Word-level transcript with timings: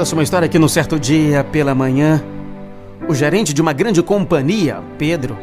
Conta-se 0.00 0.14
uma 0.14 0.22
história 0.22 0.48
que 0.48 0.58
num 0.58 0.66
certo 0.66 0.98
dia, 0.98 1.44
pela 1.44 1.74
manhã, 1.74 2.24
o 3.06 3.14
gerente 3.14 3.52
de 3.52 3.60
uma 3.60 3.74
grande 3.74 4.02
companhia, 4.02 4.82
Pedro, 4.96 5.36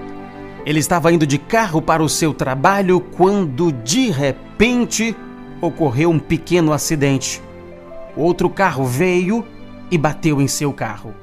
ele 0.65 0.79
estava 0.79 1.11
indo 1.11 1.27
de 1.27 1.38
carro 1.38 1.79
para 1.79 2.02
o 2.02 2.09
seu 2.09 2.33
trabalho 2.33 2.99
quando, 2.99 3.71
de 3.71 4.09
repente, 4.09 5.15
ocorreu 5.61 6.09
um 6.09 6.18
pequeno 6.18 6.73
acidente. 6.73 7.39
Outro 8.15 8.50
carro 8.50 8.83
veio 8.83 9.46
e 9.91 9.97
bateu 9.97 10.41
em 10.41 10.47
seu 10.47 10.74
carro. 10.74 11.14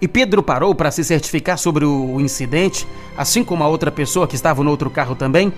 E 0.00 0.06
Pedro 0.06 0.40
parou 0.40 0.76
para 0.76 0.92
se 0.92 1.02
certificar 1.02 1.58
sobre 1.58 1.84
o 1.84 2.20
incidente, 2.20 2.86
assim 3.18 3.42
como 3.42 3.64
a 3.64 3.66
outra 3.66 3.90
pessoa 3.90 4.28
que 4.28 4.36
estava 4.36 4.62
no 4.62 4.70
outro 4.70 4.88
carro 4.90 5.16
também. 5.16 5.52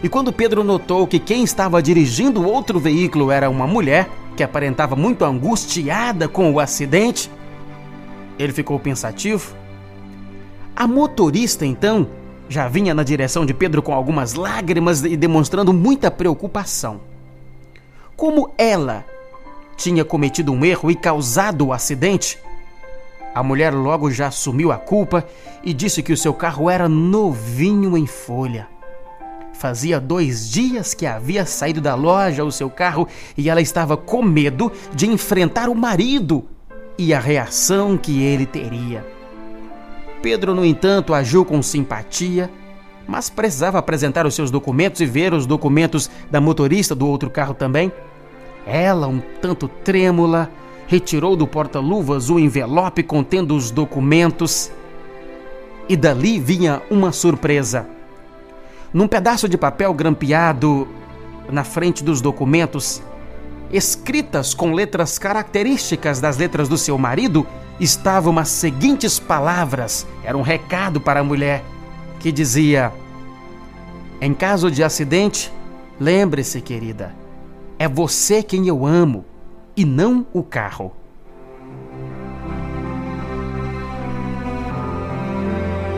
E 0.00 0.08
quando 0.08 0.32
Pedro 0.32 0.62
notou 0.62 1.08
que 1.08 1.18
quem 1.18 1.42
estava 1.42 1.82
dirigindo 1.82 2.40
o 2.40 2.46
outro 2.46 2.78
veículo 2.78 3.32
era 3.32 3.50
uma 3.50 3.66
mulher, 3.66 4.08
que 4.36 4.44
aparentava 4.44 4.94
muito 4.94 5.24
angustiada 5.24 6.28
com 6.28 6.52
o 6.52 6.60
acidente, 6.60 7.30
ele 8.38 8.52
ficou 8.52 8.78
pensativo. 8.78 9.56
A 10.76 10.86
motorista, 10.86 11.64
então, 11.64 12.06
já 12.48 12.68
vinha 12.68 12.94
na 12.94 13.02
direção 13.02 13.46
de 13.46 13.54
Pedro 13.54 13.82
com 13.82 13.94
algumas 13.94 14.34
lágrimas 14.34 15.02
e 15.02 15.16
demonstrando 15.16 15.72
muita 15.72 16.10
preocupação. 16.10 17.00
Como 18.14 18.52
ela 18.58 19.04
tinha 19.76 20.04
cometido 20.04 20.52
um 20.52 20.64
erro 20.64 20.90
e 20.90 20.94
causado 20.94 21.66
o 21.66 21.72
acidente, 21.72 22.38
a 23.34 23.42
mulher 23.42 23.74
logo 23.74 24.10
já 24.10 24.28
assumiu 24.28 24.70
a 24.70 24.76
culpa 24.76 25.26
e 25.62 25.72
disse 25.72 26.02
que 26.02 26.12
o 26.12 26.16
seu 26.16 26.32
carro 26.32 26.70
era 26.70 26.88
novinho 26.88 27.96
em 27.96 28.06
folha. 28.06 28.68
Fazia 29.58 29.98
dois 29.98 30.50
dias 30.50 30.92
que 30.92 31.06
havia 31.06 31.46
saído 31.46 31.80
da 31.80 31.94
loja 31.94 32.44
o 32.44 32.52
seu 32.52 32.68
carro 32.68 33.08
e 33.38 33.48
ela 33.48 33.60
estava 33.60 33.96
com 33.96 34.22
medo 34.22 34.70
de 34.94 35.06
enfrentar 35.06 35.70
o 35.70 35.74
marido 35.74 36.44
e 36.98 37.14
a 37.14 37.18
reação 37.18 37.96
que 37.96 38.22
ele 38.22 38.44
teria. 38.44 39.02
Pedro, 40.20 40.54
no 40.54 40.62
entanto, 40.62 41.14
agiu 41.14 41.42
com 41.42 41.62
simpatia, 41.62 42.50
mas 43.08 43.30
precisava 43.30 43.78
apresentar 43.78 44.26
os 44.26 44.34
seus 44.34 44.50
documentos 44.50 45.00
e 45.00 45.06
ver 45.06 45.32
os 45.32 45.46
documentos 45.46 46.10
da 46.30 46.38
motorista 46.38 46.94
do 46.94 47.08
outro 47.08 47.30
carro 47.30 47.54
também. 47.54 47.90
Ela, 48.66 49.06
um 49.06 49.22
tanto 49.40 49.68
trêmula, 49.68 50.50
retirou 50.86 51.34
do 51.34 51.46
porta-luvas 51.46 52.28
o 52.28 52.38
envelope 52.38 53.02
contendo 53.02 53.56
os 53.56 53.70
documentos 53.70 54.70
e 55.88 55.96
dali 55.96 56.38
vinha 56.38 56.82
uma 56.90 57.10
surpresa. 57.10 57.95
Num 58.96 59.06
pedaço 59.06 59.46
de 59.46 59.58
papel 59.58 59.92
grampeado 59.92 60.88
na 61.50 61.64
frente 61.64 62.02
dos 62.02 62.22
documentos, 62.22 63.02
escritas 63.70 64.54
com 64.54 64.72
letras 64.72 65.18
características 65.18 66.18
das 66.18 66.38
letras 66.38 66.66
do 66.66 66.78
seu 66.78 66.96
marido, 66.96 67.46
estavam 67.78 68.38
as 68.38 68.48
seguintes 68.48 69.18
palavras. 69.18 70.06
Era 70.24 70.34
um 70.34 70.40
recado 70.40 70.98
para 70.98 71.20
a 71.20 71.22
mulher 71.22 71.62
que 72.18 72.32
dizia: 72.32 72.90
Em 74.18 74.32
caso 74.32 74.70
de 74.70 74.82
acidente, 74.82 75.52
lembre-se, 76.00 76.62
querida, 76.62 77.14
é 77.78 77.86
você 77.86 78.42
quem 78.42 78.66
eu 78.66 78.86
amo 78.86 79.26
e 79.76 79.84
não 79.84 80.26
o 80.32 80.42
carro. 80.42 80.90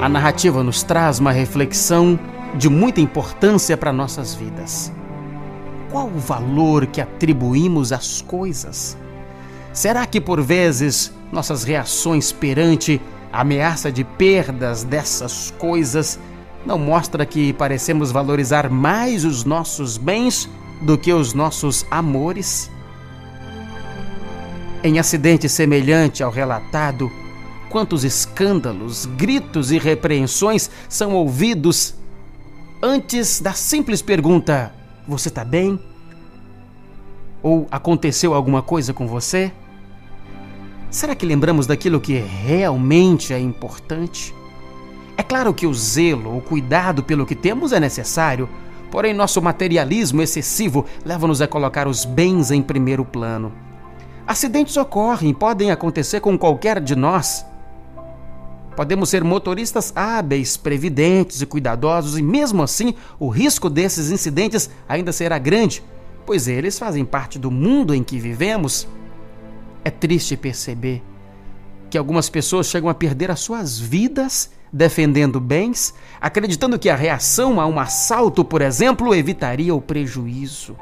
A 0.02 0.08
narrativa 0.08 0.64
nos 0.64 0.82
traz 0.82 1.20
uma 1.20 1.30
reflexão 1.30 2.18
de 2.56 2.68
muita 2.68 3.00
importância 3.00 3.76
para 3.76 3.92
nossas 3.92 4.34
vidas. 4.34 4.92
Qual 5.90 6.06
o 6.06 6.18
valor 6.18 6.86
que 6.86 7.00
atribuímos 7.00 7.92
às 7.92 8.20
coisas? 8.22 8.96
Será 9.72 10.06
que 10.06 10.20
por 10.20 10.40
vezes 10.40 11.12
nossas 11.32 11.62
reações 11.64 12.32
perante 12.32 13.00
a 13.32 13.40
ameaça 13.42 13.92
de 13.92 14.04
perdas 14.04 14.82
dessas 14.82 15.52
coisas 15.58 16.18
não 16.66 16.78
mostra 16.78 17.24
que 17.24 17.52
parecemos 17.52 18.10
valorizar 18.10 18.68
mais 18.68 19.24
os 19.24 19.44
nossos 19.44 19.96
bens 19.96 20.48
do 20.82 20.98
que 20.98 21.12
os 21.12 21.32
nossos 21.32 21.86
amores? 21.90 22.70
Em 24.82 24.98
acidente 24.98 25.48
semelhante 25.48 26.22
ao 26.22 26.30
relatado, 26.30 27.10
quantos 27.68 28.04
escândalos, 28.04 29.06
gritos 29.06 29.70
e 29.72 29.78
repreensões 29.78 30.70
são 30.88 31.14
ouvidos 31.14 31.94
antes 32.82 33.40
da 33.40 33.52
simples 33.52 34.02
pergunta: 34.02 34.72
Você 35.06 35.28
está 35.28 35.44
bem? 35.44 35.78
Ou 37.42 37.66
aconteceu 37.70 38.34
alguma 38.34 38.62
coisa 38.62 38.92
com 38.92 39.06
você? 39.06 39.52
Será 40.90 41.14
que 41.14 41.26
lembramos 41.26 41.66
daquilo 41.66 42.00
que 42.00 42.14
realmente 42.14 43.32
é 43.32 43.38
importante? 43.38 44.34
É 45.16 45.22
claro 45.22 45.52
que 45.52 45.66
o 45.66 45.74
zelo, 45.74 46.36
o 46.36 46.40
cuidado 46.40 47.02
pelo 47.02 47.26
que 47.26 47.34
temos 47.34 47.72
é 47.72 47.80
necessário, 47.80 48.48
porém 48.90 49.12
nosso 49.12 49.42
materialismo 49.42 50.22
excessivo 50.22 50.86
leva-nos 51.04 51.42
a 51.42 51.46
colocar 51.46 51.86
os 51.86 52.04
bens 52.04 52.50
em 52.50 52.62
primeiro 52.62 53.04
plano. 53.04 53.52
Acidentes 54.26 54.76
ocorrem, 54.76 55.34
podem 55.34 55.70
acontecer 55.70 56.20
com 56.20 56.38
qualquer 56.38 56.80
de 56.80 56.94
nós. 56.94 57.44
Podemos 58.78 59.08
ser 59.08 59.24
motoristas 59.24 59.92
hábeis, 59.96 60.56
previdentes 60.56 61.42
e 61.42 61.46
cuidadosos, 61.46 62.16
e 62.16 62.22
mesmo 62.22 62.62
assim 62.62 62.94
o 63.18 63.28
risco 63.28 63.68
desses 63.68 64.12
incidentes 64.12 64.70
ainda 64.88 65.10
será 65.10 65.36
grande, 65.36 65.82
pois 66.24 66.46
eles 66.46 66.78
fazem 66.78 67.04
parte 67.04 67.40
do 67.40 67.50
mundo 67.50 67.92
em 67.92 68.04
que 68.04 68.20
vivemos. 68.20 68.86
É 69.84 69.90
triste 69.90 70.36
perceber 70.36 71.02
que 71.90 71.98
algumas 71.98 72.30
pessoas 72.30 72.68
chegam 72.68 72.88
a 72.88 72.94
perder 72.94 73.32
as 73.32 73.40
suas 73.40 73.80
vidas 73.80 74.52
defendendo 74.72 75.40
bens, 75.40 75.92
acreditando 76.20 76.78
que 76.78 76.88
a 76.88 76.94
reação 76.94 77.60
a 77.60 77.66
um 77.66 77.80
assalto, 77.80 78.44
por 78.44 78.62
exemplo, 78.62 79.12
evitaria 79.12 79.74
o 79.74 79.80
prejuízo. 79.80 80.76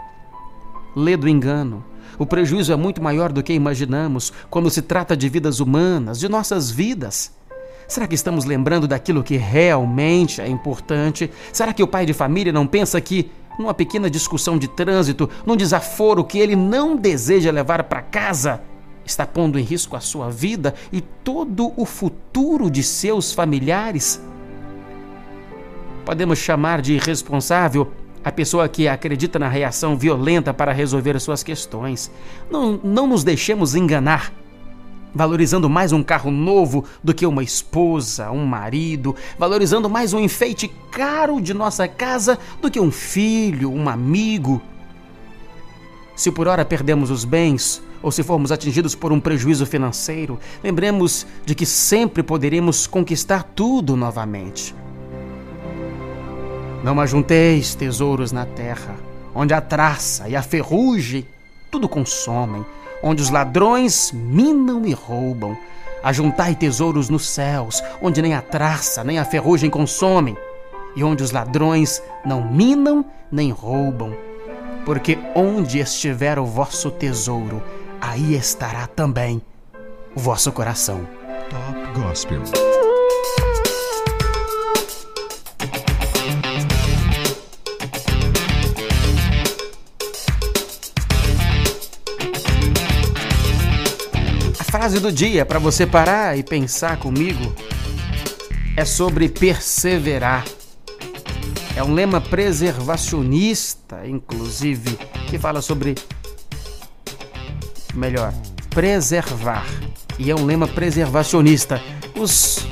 Lê 0.95 1.17
do 1.17 1.27
engano. 1.27 1.83
O 2.19 2.27
prejuízo 2.27 2.75
é 2.75 2.77
muito 2.77 3.03
maior 3.03 3.33
do 3.33 3.43
que 3.43 3.55
imaginamos 3.55 4.35
quando 4.51 4.69
se 4.69 4.83
trata 4.83 5.17
de 5.17 5.31
vidas 5.31 5.61
humanas, 5.61 6.21
de 6.21 6.29
nossas 6.29 6.71
vidas. 6.71 7.36
Será 7.89 8.07
que 8.07 8.15
estamos 8.15 8.45
lembrando 8.45 8.89
daquilo 8.89 9.23
que 9.23 9.37
realmente 9.37 10.41
é 10.41 10.49
importante? 10.49 11.31
Será 11.53 11.73
que 11.73 11.83
o 11.83 11.87
pai 11.87 12.05
de 12.05 12.13
família 12.13 12.53
não 12.53 12.67
pensa 12.67 13.01
que, 13.01 13.31
numa 13.59 13.73
pequena 13.73 14.11
discussão 14.11 14.59
de 14.59 14.67
trânsito, 14.67 15.31
num 15.45 15.57
desaforo 15.57 16.25
que 16.25 16.39
ele 16.39 16.57
não 16.57 16.97
deseja 16.97 17.53
levar 17.53 17.85
para 17.85 18.03
casa, 18.03 18.61
está 19.05 19.25
pondo 19.25 19.59
em 19.59 19.63
risco 19.63 19.97
a 19.97 20.01
sua 20.01 20.29
vida 20.31 20.75
e 20.93 21.01
todo 21.01 21.73
o 21.77 21.85
futuro 21.85 22.69
de 22.69 22.83
seus 22.83 23.33
familiares? 23.33 24.21
Podemos 26.05 26.39
chamar 26.41 26.83
de 26.83 26.95
irresponsável 26.95 27.93
a 28.25 28.33
pessoa 28.33 28.69
que 28.69 28.89
acredita 28.89 29.39
na 29.39 29.49
reação 29.49 29.97
violenta 29.97 30.53
para 30.53 30.73
resolver 30.73 31.19
suas 31.21 31.45
questões. 31.45 32.11
Não, 32.51 32.81
não 32.83 33.07
nos 33.07 33.23
deixemos 33.23 33.77
enganar 33.77 34.33
valorizando 35.17 35.69
mais 35.69 35.93
um 35.93 36.03
carro 36.03 36.31
novo 36.31 36.85
do 37.03 37.15
que 37.15 37.25
uma 37.25 37.43
esposa, 37.43 38.31
um 38.31 38.45
marido, 38.45 39.17
valorizando 39.39 39.89
mais 39.89 40.13
um 40.13 40.21
enfeite 40.21 40.69
caro 40.91 41.41
de 41.41 41.55
nossa 41.55 41.89
casa 41.89 42.39
do 42.61 42.71
que 42.71 42.79
um 42.79 42.91
filho, 42.91 43.73
um 43.73 43.89
amigo. 43.89 44.61
Se 46.15 46.31
por 46.31 46.47
hora 46.47 46.65
perdemos 46.65 47.11
os 47.11 47.25
bens, 47.25 47.83
ou 48.03 48.13
se 48.13 48.23
formos 48.23 48.53
atingidos 48.53 48.95
por 48.95 49.11
um 49.11 49.19
prejuízo 49.19 49.65
financeiro, 49.65 50.39
lembremos 50.63 51.27
de 51.45 51.55
que 51.55 51.65
sempre 51.65 52.23
poderemos 52.23 52.87
conquistar 52.87 53.43
tudo 53.43 53.97
novamente. 53.97 54.75
Não 56.85 57.01
ajunteis 57.01 57.75
tesouros 57.75 58.33
na 58.33 58.45
terra, 58.45 58.95
onde 59.35 59.55
a 59.55 59.61
traça 59.61 60.29
e 60.29 60.37
a 60.37 60.43
ferrugem 60.43 61.27
tudo 61.71 61.89
consomem, 61.89 62.65
onde 63.03 63.23
os 63.23 63.31
ladrões 63.31 64.13
minam 64.13 64.85
e 64.85 64.93
roubam. 64.93 65.57
Ajuntai 66.03 66.55
tesouros 66.55 67.09
nos 67.09 67.29
céus, 67.29 67.83
onde 68.01 68.23
nem 68.23 68.35
a 68.35 68.43
traça 68.43 69.03
nem 69.03 69.19
a 69.19 69.25
ferrugem 69.25 69.69
consomem, 69.69 70.37
e 70.95 71.03
onde 71.03 71.23
os 71.23 71.33
ladrões 71.33 72.03
não 72.25 72.49
minam 72.49 73.05
nem 73.31 73.51
roubam. 73.51 74.17
Porque 74.85 75.19
onde 75.35 75.81
estiver 75.81 76.39
o 76.39 76.47
vosso 76.47 76.91
tesouro, 76.91 77.63
aí 78.01 78.35
estará 78.35 78.87
também 78.87 79.43
o 80.15 80.21
vosso 80.21 80.53
coração. 80.53 81.07
Top 81.51 82.01
Gospel. 82.01 82.43
Frase 94.87 95.01
do 95.01 95.11
dia 95.11 95.45
para 95.45 95.59
você 95.59 95.85
parar 95.85 96.39
e 96.39 96.45
pensar 96.45 96.97
comigo 96.99 97.53
é 98.77 98.85
sobre 98.85 99.29
perseverar. 99.29 100.45
É 101.75 101.83
um 101.83 101.93
lema 101.93 102.21
preservacionista, 102.21 104.07
inclusive, 104.07 104.97
que 105.29 105.41
fala 105.41 105.61
sobre. 105.61 105.97
Melhor, 107.97 108.33
preservar. 108.71 109.67
E 110.21 110.31
é 110.31 110.37
um 110.37 110.45
lema 110.45 110.69
preservacionista. 110.69 111.83
Os, 112.17 112.65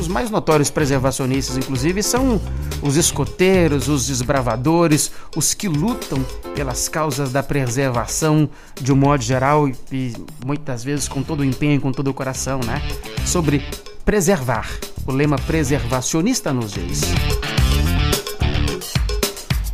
os 0.00 0.08
mais 0.08 0.28
notórios 0.28 0.70
preservacionistas, 0.70 1.56
inclusive, 1.56 2.02
são 2.02 2.40
os 2.82 2.96
escoteiros, 2.96 3.88
os 3.88 4.06
desbravadores, 4.06 5.10
os 5.36 5.54
que 5.54 5.68
lutam 5.68 6.24
pelas 6.54 6.88
causas 6.88 7.32
da 7.32 7.42
preservação 7.42 8.48
de 8.80 8.92
um 8.92 8.96
modo 8.96 9.22
geral 9.22 9.68
e, 9.68 9.74
e 9.92 10.14
muitas 10.44 10.82
vezes 10.82 11.08
com 11.08 11.22
todo 11.22 11.40
o 11.40 11.44
empenho, 11.44 11.80
com 11.80 11.92
todo 11.92 12.08
o 12.08 12.14
coração, 12.14 12.60
né? 12.64 12.82
Sobre 13.26 13.64
preservar. 14.04 14.68
O 15.06 15.12
lema 15.12 15.36
preservacionista 15.36 16.52
nos 16.52 16.72
diz. 16.72 17.02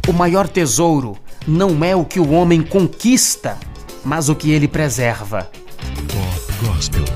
O 0.08 0.12
maior 0.12 0.48
tesouro 0.48 1.16
não 1.46 1.84
é 1.84 1.94
o 1.94 2.04
que 2.04 2.20
o 2.20 2.30
homem 2.30 2.62
conquista, 2.62 3.58
mas 4.04 4.28
o 4.28 4.34
que 4.34 4.50
ele 4.50 4.68
preserva. 4.68 5.50
Pop 6.08 6.66
Gospel. 6.66 7.15